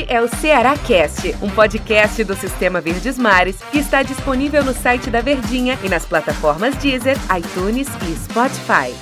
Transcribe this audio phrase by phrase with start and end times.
[0.00, 4.72] Este é o Ceará Cast, um podcast do Sistema Verdes Mares que está disponível no
[4.72, 8.94] site da Verdinha e nas plataformas Deezer, iTunes e Spotify.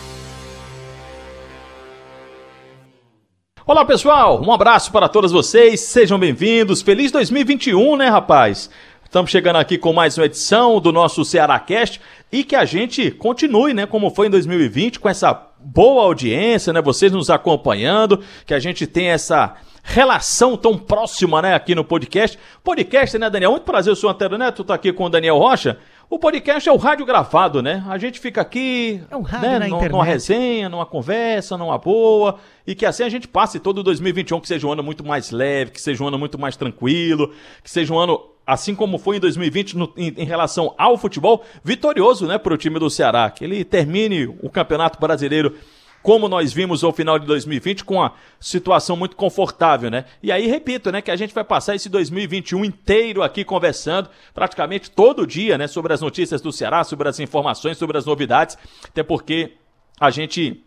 [3.64, 6.82] Olá pessoal, um abraço para todos vocês, sejam bem-vindos.
[6.82, 8.68] Feliz 2021, né, rapaz?
[9.04, 12.00] Estamos chegando aqui com mais uma edição do nosso Ceará Cast
[12.32, 16.82] e que a gente continue, né, como foi em 2020, com essa boa audiência, né,
[16.82, 19.56] vocês nos acompanhando, que a gente tem essa
[19.88, 22.38] relação tão próxima, né, aqui no podcast.
[22.62, 23.52] Podcast, né, Daniel?
[23.52, 25.78] Muito prazer, eu sou o Antero Neto, tô aqui com o Daniel Rocha.
[26.10, 27.84] O podcast é o rádio gravado, né?
[27.88, 29.92] A gente fica aqui, é um rádio né, na internet.
[29.92, 34.48] numa resenha, numa conversa, numa boa, e que assim a gente passe todo 2021 que
[34.48, 37.32] seja um ano muito mais leve, que seja um ano muito mais tranquilo,
[37.64, 41.44] que seja um ano assim como foi em 2020 no, em, em, relação ao futebol,
[41.64, 45.54] vitorioso, né, para o time do Ceará, que ele termine o Campeonato Brasileiro
[46.02, 50.04] como nós vimos ao final de 2020, com a situação muito confortável, né?
[50.22, 54.90] E aí, repito, né, que a gente vai passar esse 2021 inteiro aqui conversando, praticamente
[54.90, 59.02] todo dia, né, sobre as notícias do Ceará, sobre as informações, sobre as novidades, até
[59.02, 59.52] porque
[60.00, 60.62] a gente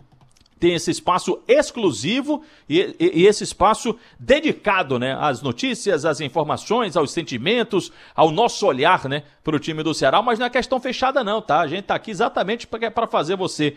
[0.61, 6.95] tem esse espaço exclusivo e, e, e, esse espaço dedicado, né, às notícias, às informações,
[6.95, 10.21] aos sentimentos, ao nosso olhar, né, para o time do Ceará.
[10.21, 11.61] Mas não é questão fechada não, tá?
[11.61, 13.75] A gente tá aqui exatamente para fazer você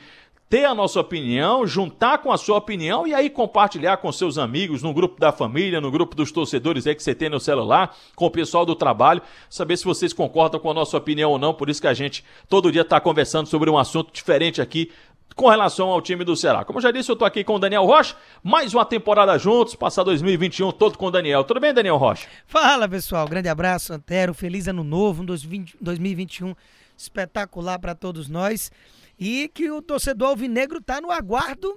[0.49, 4.83] ter a nossa opinião, juntar com a sua opinião e aí compartilhar com seus amigos,
[4.83, 8.27] no grupo da família, no grupo dos torcedores aí que você tem no celular, com
[8.27, 11.55] o pessoal do trabalho, saber se vocês concordam com a nossa opinião ou não.
[11.55, 14.91] Por isso que a gente todo dia está conversando sobre um assunto diferente aqui
[15.35, 16.65] com relação ao time do Ceará.
[16.65, 20.05] Como já disse, eu tô aqui com o Daniel Rocha, mais uma temporada juntos, passar
[20.05, 21.43] 2021 todo com o Daniel.
[21.45, 22.29] Tudo bem, Daniel Rocha?
[22.47, 23.27] Fala, pessoal.
[23.27, 24.33] Grande abraço, Antero.
[24.33, 26.55] Feliz ano novo, um 2021
[26.97, 28.71] espetacular para todos nós.
[29.19, 31.77] E que o torcedor alvinegro tá no aguardo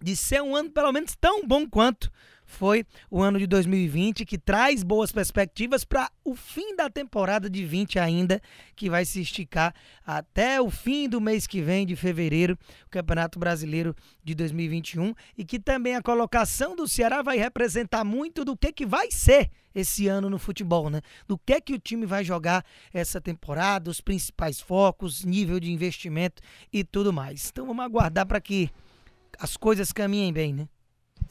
[0.00, 2.10] de ser um ano pelo menos tão bom quanto
[2.48, 7.64] foi o ano de 2020, que traz boas perspectivas para o fim da temporada de
[7.64, 8.40] 20 ainda,
[8.74, 9.74] que vai se esticar
[10.04, 15.44] até o fim do mês que vem, de fevereiro, o Campeonato Brasileiro de 2021, e
[15.44, 20.08] que também a colocação do Ceará vai representar muito do que, que vai ser esse
[20.08, 21.02] ano no futebol, né?
[21.28, 26.42] Do que que o time vai jogar essa temporada, os principais focos, nível de investimento
[26.72, 27.50] e tudo mais.
[27.50, 28.70] Então vamos aguardar para que
[29.38, 30.68] as coisas caminhem bem, né?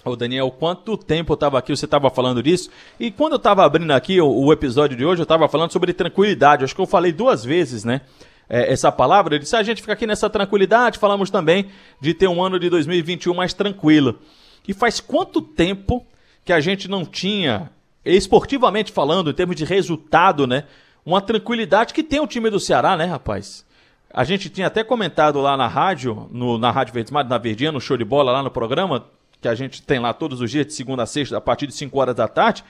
[0.05, 2.69] Ô Daniel, quanto tempo eu estava aqui, você estava falando disso,
[2.99, 5.91] e quando eu estava abrindo aqui o, o, episódio de hoje, eu estava falando sobre
[5.93, 8.01] tranquilidade, acho que eu falei duas vezes, né,
[8.49, 11.69] é, essa palavra, eu disse, ah, a gente fica aqui nessa tranquilidade, falamos também
[11.99, 14.19] de ter um ano de 2021 mais tranquilo.
[14.67, 16.05] E faz quanto tempo
[16.45, 17.69] que a gente não tinha,
[18.05, 20.63] esportivamente falando, em termos de resultado, né,
[21.05, 23.65] uma tranquilidade que tem o time do Ceará, né, rapaz?
[24.13, 27.81] A gente tinha até comentado lá na rádio, no, na Rádio Verdes na Verdinha, no
[27.81, 29.05] show de bola lá no programa,
[29.41, 31.73] que a gente tem lá todos os dias, de segunda a sexta, a partir de
[31.73, 32.63] 5 horas da tarde,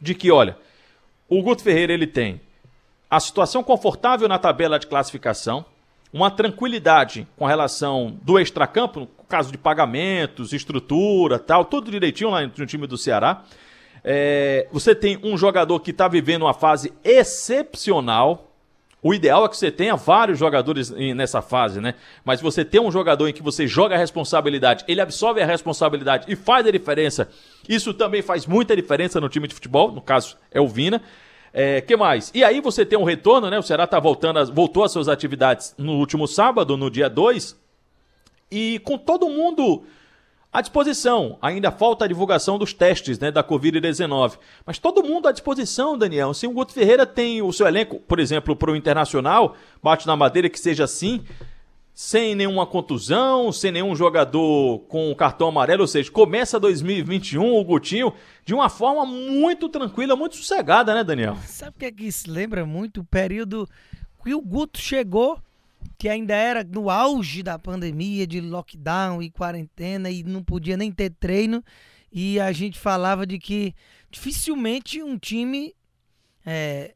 [0.00, 0.56] de que, olha,
[1.28, 2.40] o Guto Ferreira ele tem
[3.10, 5.64] a situação confortável na tabela de classificação,
[6.12, 12.42] uma tranquilidade com relação do extracampo, no caso de pagamentos, estrutura, tal, tudo direitinho lá
[12.42, 13.42] no time do Ceará.
[14.02, 18.45] É, você tem um jogador que está vivendo uma fase excepcional,
[19.02, 21.94] o ideal é que você tenha vários jogadores nessa fase, né?
[22.24, 26.24] Mas você tem um jogador em que você joga a responsabilidade, ele absorve a responsabilidade
[26.28, 27.28] e faz a diferença.
[27.68, 31.02] Isso também faz muita diferença no time de futebol, no caso é o Vina.
[31.52, 32.30] É, que mais?
[32.34, 33.58] E aí você tem um retorno, né?
[33.58, 37.56] O Ceará tá voltando, voltou às suas atividades no último sábado, no dia 2.
[38.50, 39.84] E com todo mundo
[40.56, 41.36] à disposição.
[41.42, 44.38] Ainda falta a divulgação dos testes né, da Covid-19.
[44.64, 46.32] Mas todo mundo à disposição, Daniel.
[46.32, 50.16] Se o Guto Ferreira tem o seu elenco, por exemplo, para o Internacional, bate na
[50.16, 51.22] madeira que seja assim,
[51.92, 58.14] sem nenhuma contusão, sem nenhum jogador com cartão amarelo, ou seja, começa 2021 o Gutinho
[58.42, 61.36] de uma forma muito tranquila, muito sossegada, né, Daniel?
[61.44, 63.02] Sabe o que é que isso lembra muito?
[63.02, 63.68] O período
[64.24, 65.38] que o Guto chegou
[65.98, 70.90] que ainda era no auge da pandemia, de lockdown e quarentena, e não podia nem
[70.90, 71.62] ter treino.
[72.10, 73.74] E a gente falava de que
[74.10, 75.74] dificilmente um time
[76.44, 76.94] é,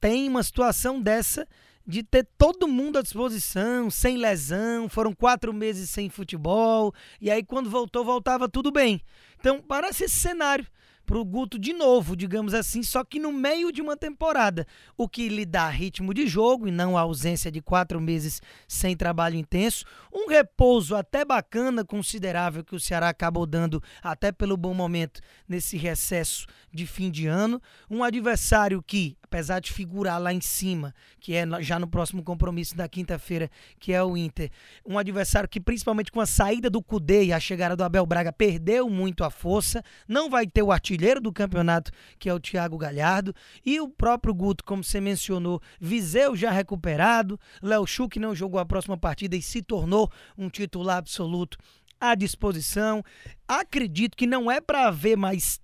[0.00, 1.46] tem uma situação dessa
[1.86, 7.42] de ter todo mundo à disposição, sem lesão, foram quatro meses sem futebol, e aí
[7.42, 9.02] quando voltou, voltava tudo bem.
[9.38, 10.66] Então, parece esse cenário
[11.10, 14.64] pro Guto de novo, digamos assim, só que no meio de uma temporada,
[14.96, 18.96] o que lhe dá ritmo de jogo e não a ausência de quatro meses sem
[18.96, 19.84] trabalho intenso,
[20.14, 25.76] um repouso até bacana, considerável que o Ceará acabou dando até pelo bom momento nesse
[25.76, 27.60] recesso de fim de ano,
[27.90, 32.76] um adversário que, apesar de figurar lá em cima, que é já no próximo compromisso
[32.76, 34.48] da quinta-feira, que é o Inter,
[34.86, 38.32] um adversário que principalmente com a saída do Cudê e a chegada do Abel Braga
[38.32, 42.38] perdeu muito a força, não vai ter o artilheiro artilheiro do campeonato, que é o
[42.38, 48.20] Thiago Galhardo, e o próprio Guto, como você mencionou, Viseu já recuperado, Léo Chu que
[48.20, 51.56] não jogou a próxima partida e se tornou um titular absoluto
[51.98, 53.02] à disposição.
[53.48, 55.58] Acredito que não é para haver mais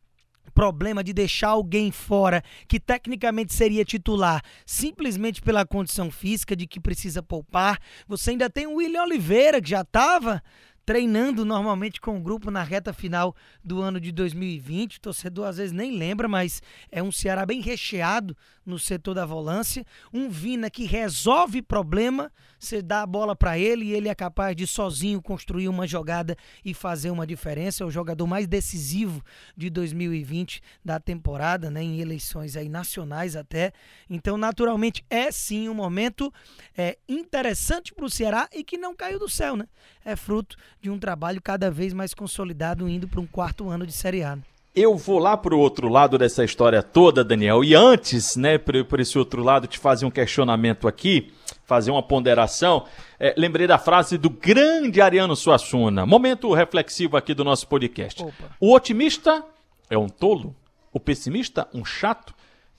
[0.54, 6.80] problema de deixar alguém fora que tecnicamente seria titular simplesmente pela condição física de que
[6.80, 7.78] precisa poupar.
[8.08, 10.42] Você ainda tem o William Oliveira que já estava
[10.86, 14.98] treinando normalmente com o grupo na reta final do ano de 2020.
[14.98, 16.62] O torcedor às vezes nem lembra, mas
[16.92, 19.84] é um Ceará bem recheado no setor da volância.
[20.12, 24.54] Um Vina que resolve problema, você dá a bola para ele e ele é capaz
[24.54, 27.82] de sozinho construir uma jogada e fazer uma diferença.
[27.82, 29.24] É o jogador mais decisivo
[29.56, 33.72] de 2020 da temporada, né, em eleições aí nacionais até.
[34.08, 36.32] Então, naturalmente, é sim um momento
[36.78, 39.66] é, interessante para o Ceará e que não caiu do céu, né?
[40.04, 40.56] É fruto
[40.86, 44.38] de um trabalho cada vez mais consolidado indo para um quarto ano de Série A.
[44.72, 47.64] Eu vou lá para o outro lado dessa história toda, Daniel.
[47.64, 51.32] E antes, né, por esse outro lado, te fazer um questionamento aqui,
[51.64, 52.84] fazer uma ponderação.
[53.18, 56.06] É, lembrei da frase do grande Ariano Suassuna.
[56.06, 58.22] Momento reflexivo aqui do nosso podcast.
[58.22, 58.32] Opa.
[58.60, 59.42] O otimista
[59.90, 60.54] é um tolo,
[60.92, 62.32] o pessimista, um chato.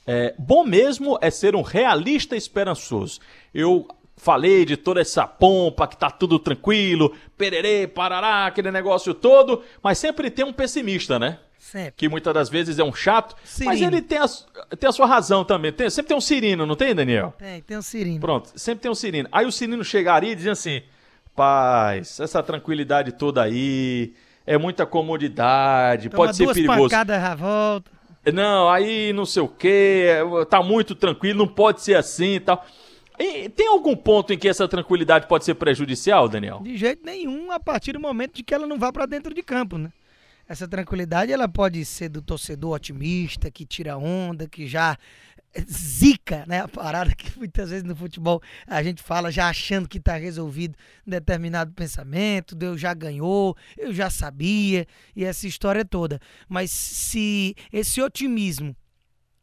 [0.05, 3.19] É, bom mesmo é ser um realista esperançoso.
[3.53, 3.85] Eu
[4.17, 9.99] falei de toda essa pompa, que tá tudo tranquilo, pererê, parará, aquele negócio todo, mas
[9.99, 11.39] sempre tem um pessimista, né?
[11.59, 11.93] Sempre.
[11.97, 13.71] Que muitas das vezes é um chato, Cirino.
[13.71, 14.25] mas ele tem a,
[14.77, 15.71] tem a sua razão também.
[15.71, 17.33] Tem, sempre tem um Cirino, não tem, Daniel?
[17.37, 18.19] Tem, tem um Cirino.
[18.19, 19.27] Pronto, sempre tem um Cirino.
[19.31, 20.81] Aí o Cirino chegaria e dizia assim:
[21.35, 24.13] paz, essa tranquilidade toda aí,
[24.45, 26.89] é muita comodidade, Toma pode ser duas perigoso.
[26.89, 27.91] Pancadas volta.
[28.33, 30.07] Não, aí não sei o que,
[30.49, 32.65] tá muito tranquilo, não pode ser assim e tal.
[33.19, 36.61] E tem algum ponto em que essa tranquilidade pode ser prejudicial, Daniel?
[36.61, 39.41] De jeito nenhum, a partir do momento de que ela não vá para dentro de
[39.41, 39.91] campo, né?
[40.47, 44.97] Essa tranquilidade ela pode ser do torcedor otimista, que tira onda, que já
[45.69, 46.61] zica, né?
[46.61, 50.77] A parada que muitas vezes no futebol a gente fala já achando que está resolvido
[51.05, 54.85] um determinado pensamento, Deus já ganhou, eu já sabia,
[55.15, 56.19] e essa história toda.
[56.47, 58.75] Mas se esse otimismo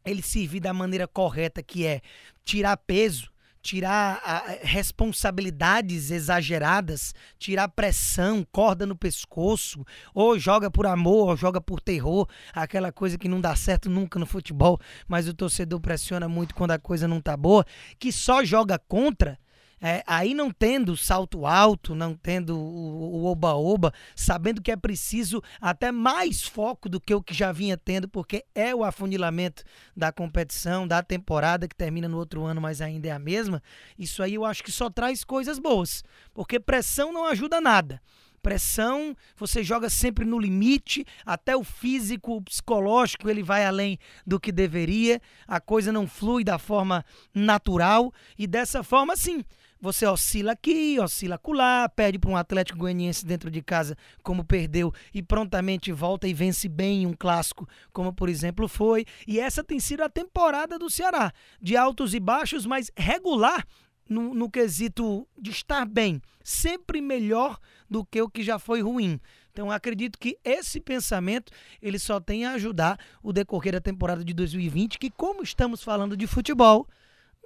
[0.05, 2.01] ele servir da maneira correta, que é
[2.43, 3.31] tirar peso,
[3.65, 9.83] tirar a, responsabilidades exageradas, tirar pressão, corda no pescoço,
[10.13, 14.19] ou joga por amor, ou joga por terror, aquela coisa que não dá certo nunca
[14.19, 17.65] no futebol, mas o torcedor pressiona muito quando a coisa não tá boa,
[17.97, 19.39] que só joga contra
[19.81, 25.91] é, aí não tendo salto alto, não tendo o oba-oba, sabendo que é preciso até
[25.91, 29.63] mais foco do que o que já vinha tendo, porque é o afunilamento
[29.95, 33.61] da competição, da temporada que termina no outro ano, mas ainda é a mesma.
[33.97, 38.01] Isso aí eu acho que só traz coisas boas, porque pressão não ajuda nada
[38.45, 44.39] pressão, você joga sempre no limite, até o físico, o psicológico, ele vai além do
[44.39, 49.43] que deveria, a coisa não flui da forma natural e dessa forma, sim,
[49.85, 54.91] você oscila aqui, oscila acolá, perde para um Atlético Goianiense dentro de casa, como perdeu,
[55.13, 59.05] e prontamente volta e vence bem em um clássico, como por exemplo foi.
[59.27, 63.63] E essa tem sido a temporada do Ceará, de altos e baixos, mas regular
[64.09, 69.19] no, no quesito de estar bem, sempre melhor do que o que já foi ruim.
[69.51, 74.33] Então acredito que esse pensamento ele só tem a ajudar o decorrer da temporada de
[74.33, 76.87] 2020, que como estamos falando de futebol,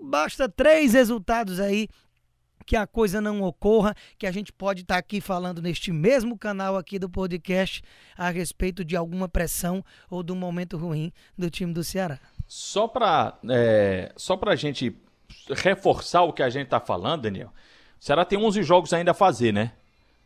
[0.02, 1.90] basta três resultados aí
[2.70, 6.38] que a coisa não ocorra, que a gente pode estar tá aqui falando neste mesmo
[6.38, 7.82] canal aqui do podcast
[8.16, 12.20] a respeito de alguma pressão ou de um momento ruim do time do Ceará.
[12.48, 14.96] Só para é, só a gente
[15.50, 17.52] reforçar o que a gente está falando, Daniel,
[18.00, 19.72] o Ceará tem 11 jogos ainda a fazer, né?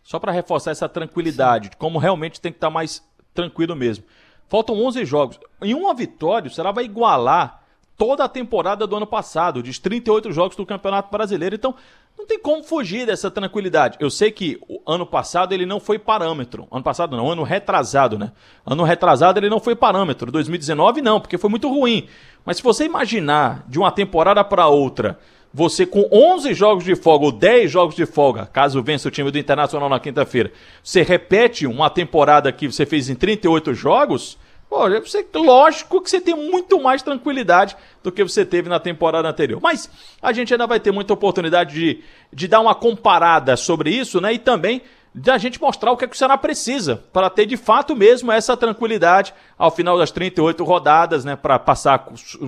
[0.03, 1.75] Só para reforçar essa tranquilidade, Sim.
[1.77, 3.01] como realmente tem que estar tá mais
[3.33, 4.03] tranquilo mesmo.
[4.49, 5.39] Faltam 11 jogos.
[5.61, 7.63] Em uma vitória, o Ceará vai igualar
[7.97, 11.55] toda a temporada do ano passado, de 38 jogos do Campeonato Brasileiro.
[11.55, 11.75] Então,
[12.17, 13.97] não tem como fugir dessa tranquilidade.
[13.99, 16.67] Eu sei que ano passado ele não foi parâmetro.
[16.71, 18.31] Ano passado não, ano retrasado, né?
[18.65, 20.31] Ano retrasado ele não foi parâmetro.
[20.31, 22.07] 2019 não, porque foi muito ruim.
[22.45, 25.19] Mas se você imaginar de uma temporada para outra,
[25.53, 29.29] você com 11 jogos de folga ou 10 jogos de folga, caso vença o time
[29.29, 30.51] do Internacional na quinta-feira,
[30.83, 34.37] você repete uma temporada que você fez em 38 jogos,
[34.73, 39.29] Pô, você, lógico que você tem muito mais tranquilidade do que você teve na temporada
[39.29, 39.61] anterior.
[39.61, 39.87] Mas
[40.19, 42.03] a gente ainda vai ter muita oportunidade de,
[42.33, 44.33] de dar uma comparada sobre isso, né?
[44.33, 44.81] E também
[45.13, 48.31] da gente mostrar o que, é que o Ceará precisa para ter de fato mesmo
[48.31, 51.35] essa tranquilidade ao final das 38 rodadas, né?
[51.35, 52.07] Para passar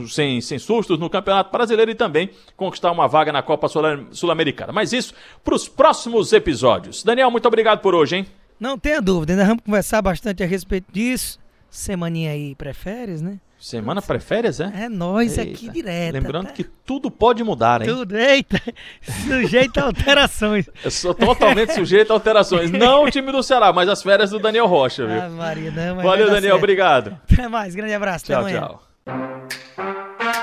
[0.09, 4.73] sem, sem sustos no Campeonato Brasileiro e também conquistar uma vaga na Copa Sul-Americana.
[4.73, 5.13] Mas isso
[5.43, 7.03] para os próximos episódios.
[7.03, 8.25] Daniel, muito obrigado por hoje, hein?
[8.59, 11.44] Não tenha dúvida, ainda vamos conversar bastante a respeito disso
[11.75, 13.39] semaninha aí prefere, né?
[13.57, 14.71] Semana preférias, é?
[14.83, 16.13] É nós aqui direto.
[16.13, 16.51] Lembrando tá?
[16.51, 17.87] que tudo pode mudar, hein?
[17.87, 18.61] Tudo, eita,
[19.27, 20.69] sujeito a alterações.
[20.83, 22.69] Eu sou totalmente sujeito a alterações.
[22.71, 25.19] Não o time do Ceará, mas as férias do Daniel Rocha, viu?
[25.19, 26.57] Ah, Maria, não, Valeu, Daniel, certo.
[26.57, 27.17] obrigado.
[27.31, 28.25] Até mais, grande abraço.
[28.25, 28.67] Tchau, até amanhã.
[28.67, 28.83] tchau.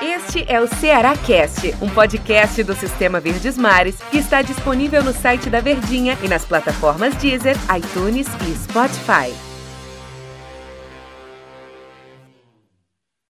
[0.01, 5.13] Este é o Ceará Cast, um podcast do Sistema Verdes Mares que está disponível no
[5.13, 9.52] site da Verdinha e nas plataformas Deezer, iTunes e Spotify.